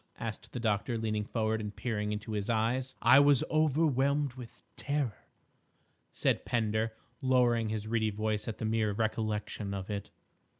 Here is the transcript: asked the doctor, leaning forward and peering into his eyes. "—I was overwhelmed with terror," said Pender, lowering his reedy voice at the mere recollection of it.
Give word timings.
asked 0.17 0.51
the 0.51 0.59
doctor, 0.59 0.97
leaning 0.97 1.23
forward 1.23 1.61
and 1.61 1.75
peering 1.75 2.11
into 2.11 2.31
his 2.31 2.49
eyes. 2.49 2.95
"—I 3.03 3.19
was 3.19 3.43
overwhelmed 3.51 4.33
with 4.33 4.63
terror," 4.75 5.27
said 6.11 6.43
Pender, 6.43 6.95
lowering 7.21 7.69
his 7.69 7.87
reedy 7.87 8.09
voice 8.09 8.47
at 8.47 8.57
the 8.57 8.65
mere 8.65 8.93
recollection 8.93 9.75
of 9.75 9.91
it. 9.91 10.09